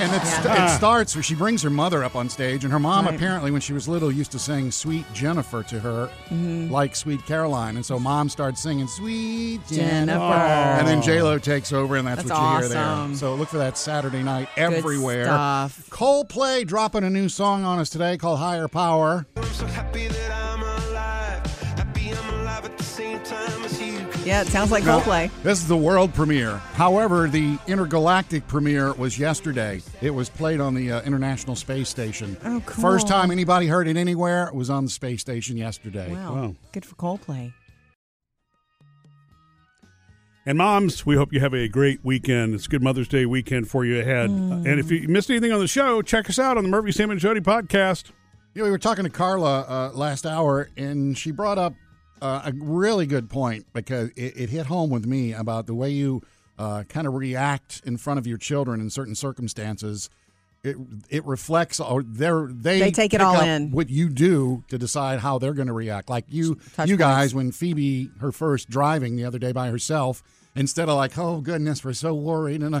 [0.00, 3.06] And it's, it starts where she brings her mother up on stage, and her mom
[3.06, 6.70] apparently, when she was little, used to sing "Sweet Jennifer" to her, Mm-hmm.
[6.72, 10.18] like "Sweet Caroline," and so mom starts singing "Sweet Jennifer.
[10.20, 13.14] and then J Lo takes over, and that's, That's what you hear there.
[13.14, 15.24] So look for that Saturday night everywhere.
[15.26, 15.88] stuff.
[15.90, 19.26] Coldplay dropping a new song on us today called "Higher Power."
[24.28, 25.30] Yeah, it sounds like Coldplay.
[25.42, 26.58] This is the world premiere.
[26.74, 29.80] However, the intergalactic premiere was yesterday.
[30.02, 32.36] It was played on the uh, International Space Station.
[32.44, 32.82] Oh, cool.
[32.82, 36.12] First time anybody heard it anywhere was on the space station yesterday.
[36.12, 36.34] Wow.
[36.34, 36.56] Wow.
[36.72, 37.54] Good for Coldplay.
[40.44, 42.54] And moms, we hope you have a great weekend.
[42.54, 44.28] It's a good Mother's Day weekend for you ahead.
[44.28, 44.66] Mm.
[44.66, 47.10] And if you missed anything on the show, check us out on the Murphy, Sam,
[47.10, 48.10] and Jody podcast.
[48.54, 51.72] You know, we were talking to Carla uh, last hour, and she brought up
[52.20, 55.90] uh, a really good point because it, it hit home with me about the way
[55.90, 56.22] you
[56.58, 60.10] uh, kind of react in front of your children in certain circumstances.
[60.64, 60.76] It
[61.08, 63.70] it reflects or they're they They take it all in.
[63.70, 66.10] what you do to decide how they're going to react.
[66.10, 67.34] Like you Touch you guys points.
[67.34, 70.20] when Phoebe her first driving the other day by herself,
[70.56, 72.80] instead of like oh goodness we're so worried and uh,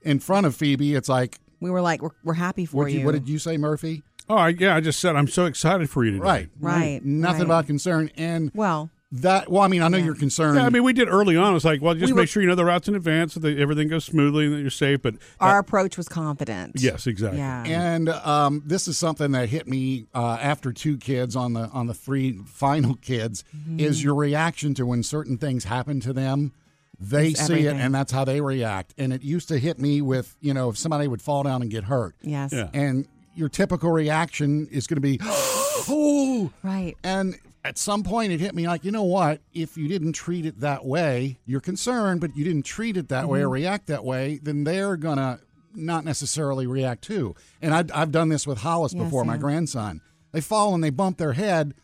[0.00, 3.04] in front of Phoebe it's like We were like, we're, we're happy for what, you.
[3.04, 4.02] what did you say Murphy?
[4.28, 6.22] Oh, I, yeah, I just said I'm so excited for you today.
[6.24, 7.44] Right, Right, Nothing right.
[7.46, 9.50] about concern and Well, that.
[9.50, 10.56] Well, I mean, I know you're concerned.
[10.58, 11.56] Yeah, I mean, we did early on.
[11.56, 13.40] It's like, well, just We make were- sure you know the routes in advance so
[13.40, 15.00] that everything goes smoothly and that you're safe.
[15.00, 16.72] But our approach was confident.
[16.78, 17.38] yes, exactly.
[17.38, 17.64] Yeah.
[17.64, 21.86] and um, this is something that hit me uh, after two kids on the on
[21.86, 23.80] the three final kids Mm-hmm.
[23.80, 26.52] is your reaction to when certain things happen to them.
[27.00, 27.76] They It's see everything.
[27.78, 28.92] it and that's how they react.
[28.98, 31.70] And it used to hit me with you know if somebody would fall down and
[31.70, 32.52] get hurt, yes.
[32.52, 32.68] Yeah.
[32.74, 33.06] and
[33.38, 36.96] your typical reaction is going to be, oh, Right.
[37.02, 39.40] And at some point, it hit me like, you know what?
[39.52, 43.22] If you didn't treat it that way, you're concerned, but you didn't treat it that
[43.24, 43.32] Mm-hmm.
[43.32, 45.40] way or react that way, then they're going to
[45.74, 47.34] not necessarily react too.
[47.62, 50.00] And I, I've done this with Hollis Yes, before, my grandson.
[50.32, 51.74] They fall and they bump their head.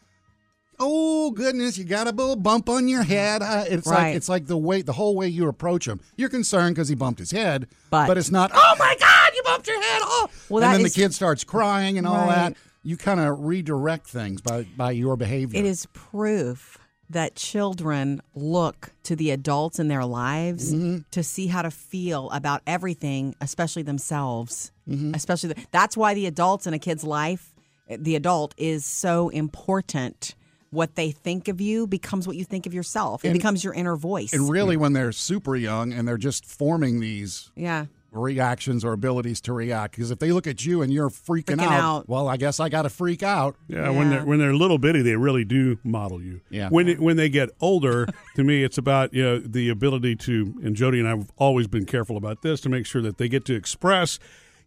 [0.80, 3.42] Oh goodness, you got a little bump on your head.
[3.42, 4.08] Uh, it's Right.
[4.08, 6.00] like it's like the way the whole way you approach him.
[6.16, 8.50] You're concerned because he bumped his head, But- it's not.
[8.54, 10.00] Oh my God, you bumped your head!
[10.02, 12.34] Oh, Well, and then is- the kid starts crying and all Right.
[12.34, 12.56] that.
[12.82, 15.58] You kind of redirect things by by your behavior.
[15.58, 16.78] It is proof
[17.10, 20.98] that children look to the adults in their lives Mm-hmm.
[21.10, 24.72] to see how to feel about everything, especially themselves.
[24.88, 25.14] Mm-hmm.
[25.14, 27.54] Especially the, that's why the adults in a kid's life,
[27.88, 30.34] the adult is so important.
[30.74, 33.24] What they think of you becomes what you think of yourself.
[33.24, 34.32] It And- becomes your inner voice.
[34.32, 37.86] And really, when they're super young and they're just forming these yeah.
[38.10, 41.62] reactions or abilities to react, because if they look at you and you're freaking, Freaking
[41.62, 42.08] out, out.
[42.08, 43.56] well, I guess I got to freak out.
[43.68, 46.40] Yeah, when they're when they're little bitty, they really do model you.
[46.50, 46.68] Yeah.
[46.68, 48.06] When it, when they get older,
[48.36, 50.54] to me, it's about you know the ability to.
[50.62, 53.28] And Jody and I have always been careful about this to make sure that they
[53.28, 54.18] get to express.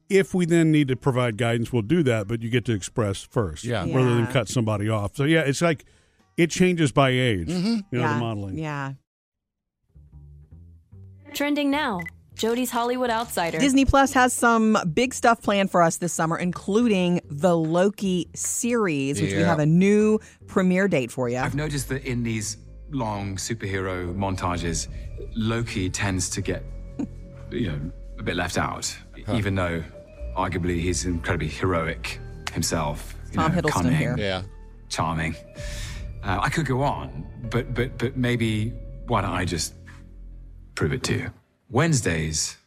[0.09, 2.29] If we then need to provide guidance, we'll do that.
[2.29, 3.81] But you get to express first, Yeah.
[3.93, 5.15] rather than cut somebody off.
[5.17, 5.83] So yeah, it's like
[6.37, 7.47] it changes by age.
[7.47, 7.67] Mm-hmm.
[7.67, 8.13] You know, yeah.
[8.13, 8.57] the modeling.
[8.57, 8.93] Yeah.
[11.33, 11.99] Trending now
[12.35, 13.57] Jody's Hollywood Outsider.
[13.57, 19.19] Disney Plus has some big stuff planned for us this summer, including the Loki series,
[19.21, 21.37] which we have a new premiere date for you.
[21.37, 22.57] I've noticed that in these
[22.91, 24.87] long superhero montages,
[25.35, 26.63] Loki tends to get,
[27.51, 28.95] you know, a bit left out,
[29.33, 29.83] even though
[30.37, 32.19] arguably he's incredibly heroic
[32.53, 33.15] himself.
[33.31, 34.15] you Tom know, Hiddleston cunning, here.
[34.17, 34.43] Yeah.
[34.89, 35.35] charming.
[36.27, 38.69] Uh, I could go on, but but but maybe
[39.07, 39.73] why don't I just
[40.75, 41.31] prove it to you?
[41.69, 42.57] Wednesdays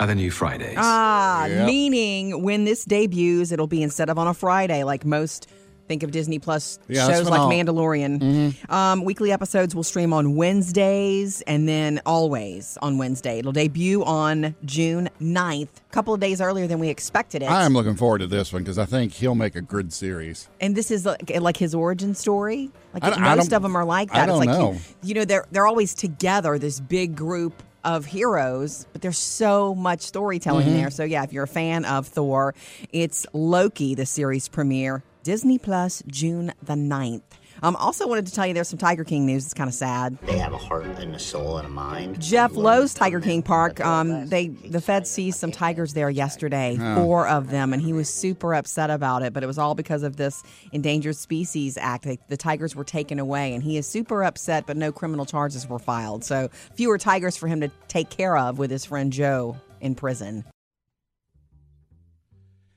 [0.00, 0.76] are the new Fridays.
[0.78, 1.66] Ah, Yep.
[1.66, 5.48] meaning when this debuts, it'll be instead of on a Friday, like most
[5.86, 8.70] think of Disney Plus Yeah, shows like I'll- Mandalorian.
[8.70, 13.38] Um, weekly episodes will stream on Wednesdays and then always on Wednesday.
[13.38, 17.50] It'll debut on June 9th, a couple of days earlier than we expected it.
[17.50, 20.48] I am looking forward to this one because I think he'll make a good series.
[20.60, 22.70] and this is like, like his origin story.
[22.92, 24.22] Like I don't- I most of them are like that.
[24.22, 24.72] I don't it's like know.
[24.72, 29.74] You, you know, they're they're always together, this big group of heroes, but there's so
[29.74, 30.76] much storytelling Mm-hmm.
[30.76, 30.90] there.
[30.90, 32.54] So yeah, if you're a fan of Thor,
[32.92, 37.22] it's Loki, the series premiere, Disney Plus, June the 9th.
[37.62, 39.44] Um, also wanted to tell you there's some Tiger King news.
[39.46, 40.18] It's kind of sad.
[40.22, 42.20] They have a heart and a soul and a mind.
[42.20, 43.20] Jeff Lowe's Tiger.
[43.20, 43.80] King Park.
[43.80, 48.12] Um, they the Fed seized some tigers there yesterday, four of them, and he was
[48.12, 49.32] super upset about it.
[49.32, 52.04] But it was all because of this Endangered Species Act.
[52.04, 54.66] They, the tigers were taken away, and he is super upset.
[54.66, 58.58] But no criminal charges were filed, so fewer tigers for him to take care of
[58.58, 60.44] with his friend Joe in prison.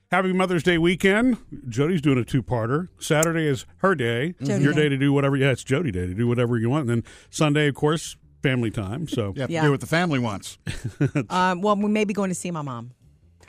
[0.09, 1.35] Happy Mother's Day weekend.
[1.67, 2.87] Jody's doing a two-parter.
[2.97, 4.35] Saturday is her day.
[4.41, 4.83] Jody Your Day.
[4.83, 5.35] day to do whatever.
[5.35, 6.89] Yeah, it's Jody Day to do whatever you want.
[6.89, 9.09] And then Sunday, of course, family time.
[9.09, 9.61] So You have Yeah.
[9.61, 10.59] to do what the family wants.
[11.29, 12.91] Um, well, we may be going to see my mom.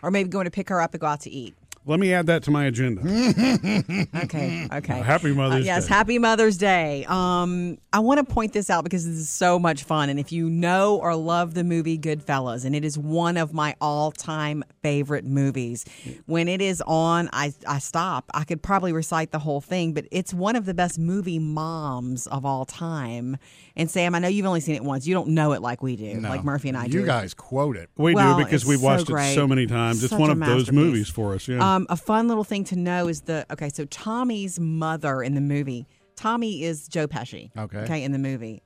[0.03, 1.55] or maybe going to pick her up and go out to eat.
[1.89, 3.01] Let me add that to my agenda.
[4.25, 4.99] Okay, okay.
[5.01, 5.95] Happy Mother's Uh, yes, Day.
[5.95, 7.05] happy Mother's Day.
[7.09, 10.09] Um, I want to point this out because this is so much fun.
[10.11, 13.75] And if you know or love the movie Goodfellas, and it is one of my
[13.81, 15.85] all-time favorite movies,
[16.27, 18.31] when it is on, I I stop.
[18.35, 22.27] I could probably recite the whole thing, but it's one of the best movie moms
[22.27, 23.37] of all time.
[23.77, 25.07] And Sam, I know you've only seen it once.
[25.07, 26.29] You don't know it like we do, No.
[26.29, 26.99] like Murphy and I do.
[26.99, 27.89] You guys quote it.
[27.97, 30.03] We Well, do because we've watched so it so many times.
[30.03, 31.47] It's Such one of those movies for us.
[31.47, 31.77] Yeah.
[31.77, 33.69] Um, a fun little thing to know is the okay.
[33.69, 35.87] So Tommy's mother in the movie,
[36.17, 37.51] Tommy is Joe Pesci.
[37.57, 37.79] Okay.
[37.79, 38.63] Okay, in the movie,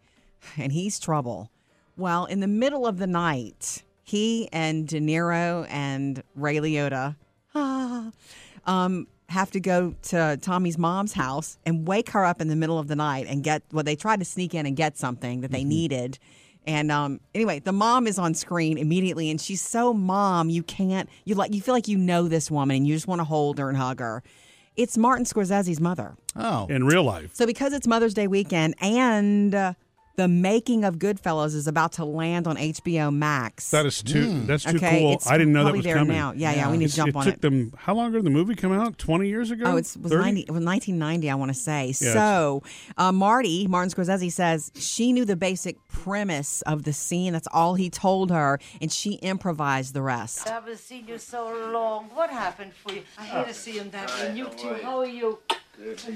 [0.56, 1.50] and he's trouble.
[1.96, 7.16] Well, in the middle of the night, he and De Niro and Ray Liotta,
[7.54, 8.10] ah,
[8.66, 12.78] um, have to go to Tommy's mom's house and wake her up in the middle
[12.78, 13.84] of the night and get well.
[13.84, 16.18] They tried to sneak in and get something that they needed.
[16.66, 20.48] And um, anyway, the mom is on screen immediately, and she's so mom.
[20.48, 23.20] You can't you like you feel like you know this woman, and you just want
[23.20, 24.22] to hold her and hug her.
[24.76, 26.16] It's Martin Scorsese's mother.
[26.34, 27.34] Oh, in real life.
[27.34, 29.74] So because it's Mother's Day weekend, and uh,
[30.16, 33.70] the making of Goodfellas is about to land on HBO Max.
[33.70, 34.42] That is too.
[34.46, 35.12] That's too Okay, cool.
[35.14, 36.16] it's I didn't know that probably was there coming.
[36.16, 36.32] now.
[36.36, 37.40] Yeah, yeah, we need to It's- jump it on took it.
[37.40, 37.72] them.
[37.76, 38.98] How long ago did the movie come out?
[38.98, 39.64] Twenty years ago.
[39.66, 41.86] Oh, it's, it was 90, it was 1990, I want to say.
[42.00, 42.62] Yeah, so,
[42.98, 47.32] uh, Marty, Martin Scorsese says she knew the basic premise of the scene.
[47.32, 50.46] That's all he told her, and she improvised the rest.
[50.46, 52.10] I haven't seen you so long.
[52.14, 53.02] What happened for you?
[53.18, 54.26] I hate to see him that way.
[54.28, 54.74] And you too.
[54.82, 55.38] How are you?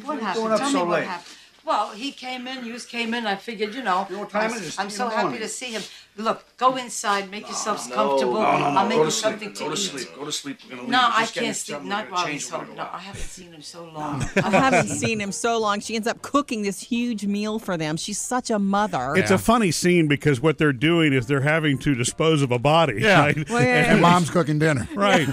[0.04, 0.34] What happened?
[0.44, 1.36] doing up Tell so me what happened.
[1.66, 3.26] Well, he came in, you came in.
[3.26, 4.78] I figured, you know, know what time I'm, it is?
[4.78, 5.40] I'm so the happy morning.
[5.40, 5.82] to see him.
[6.18, 8.34] Look, go inside, make yourselves No, comfortable.
[8.34, 8.64] No, no, no.
[8.80, 9.32] I'll make go you to sleep.
[9.32, 9.68] something to eat.
[9.68, 9.84] Go to eat.
[9.84, 10.08] sleep.
[10.16, 10.58] Go to sleep.
[10.64, 10.90] We're gonna leave.
[10.90, 11.74] No, We're I can't sleep.
[11.74, 11.88] something.
[11.88, 12.74] Not We're while he's home.
[12.76, 12.88] No.
[12.92, 14.22] I haven't seen him so long.
[14.36, 15.80] I haven't seen him so long.
[15.80, 17.96] She ends up cooking this huge meal for them.
[17.96, 19.14] She's such a mother.
[19.16, 22.58] It's a funny scene because what they're doing is they're having to dispose of a
[22.60, 23.00] body.
[23.00, 23.20] Yeah.
[23.20, 23.50] right?
[23.50, 24.88] Well, yeah, and mom's cooking dinner.
[24.94, 25.28] right.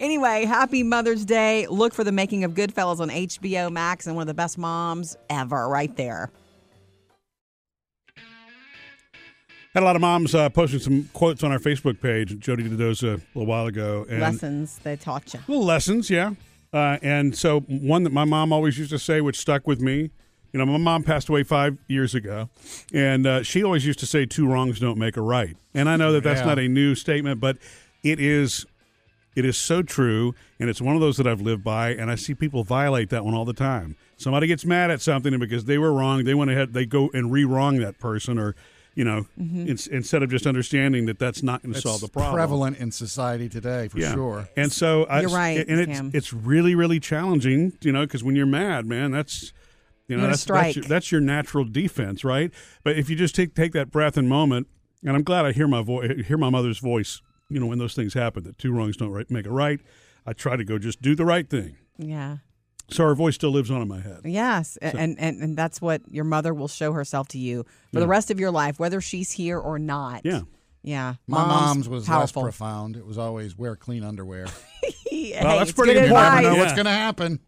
[0.00, 1.66] Anyway, happy Mother's Day.
[1.68, 5.16] Look for the making of Goodfellas on HBO Max and one of the best moms
[5.30, 6.30] ever right there.
[9.74, 12.38] Had a lot of moms uh, posting some quotes on our Facebook page.
[12.38, 14.06] Jody did those a little while ago.
[14.08, 15.40] And Lessons they taught you.
[15.48, 16.34] Little lessons, yeah.
[16.72, 20.10] Uh, and so one that my mom always used to say, which stuck with me.
[20.52, 22.48] You know, my mom passed away five years ago,
[22.92, 25.96] and uh, she always used to say, two wrongs don't make a right." And I
[25.96, 26.46] know that that's Yeah.
[26.46, 27.56] not a new statement, but
[28.04, 28.64] it is.
[29.34, 32.14] It is so true, and it's one of those that I've lived by, and I
[32.14, 33.96] see people violate that one all the time.
[34.16, 37.10] Somebody gets mad at something, and because they were wrong, they went ahead, they go
[37.12, 38.54] and re-wrong that person, or
[38.96, 41.88] you know, ins- instead of just understanding that that's not going to Mm-hmm.
[41.88, 42.34] Solve the problem.
[42.34, 44.48] prevalent in society today, for sure.
[44.56, 46.10] And so I, You're right, and it's Cam.
[46.14, 49.52] it's really really challenging, you know, because when you're mad, man, that's
[50.06, 52.52] you know that's that's your, that's your natural defense, right?
[52.84, 54.68] But if you just take take that breath and moment,
[55.02, 57.94] and I'm glad I hear my voice, hear my mother's voice, you know, when those
[57.94, 59.80] things happen, that two wrongs don't right, make a right.
[60.26, 61.76] I try to go just do the right thing.
[61.98, 62.38] Yeah.
[62.90, 64.20] So her voice still lives on in my head.
[64.24, 68.06] Yes, and, and and that's what your mother will show herself to you for the
[68.06, 70.20] rest of your life, whether she's here or not.
[70.24, 70.42] Yeah.
[70.82, 71.14] yeah.
[71.26, 72.42] My mom's, was powerful.
[72.42, 72.96] less profound.
[72.96, 74.46] It was always wear clean underwear.
[75.10, 76.58] Hey, Well, that's pretty good You never know Yeah.
[76.60, 77.38] what's going to happen.